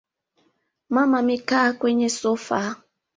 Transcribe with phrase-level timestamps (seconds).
[0.89, 2.75] Mama amekaa kwenye sofa